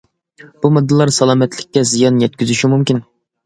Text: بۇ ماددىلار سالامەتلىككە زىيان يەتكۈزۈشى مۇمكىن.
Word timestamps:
بۇ 0.63 0.71
ماددىلار 0.77 1.13
سالامەتلىككە 1.19 1.87
زىيان 1.93 2.21
يەتكۈزۈشى 2.27 2.75
مۇمكىن. 2.77 3.07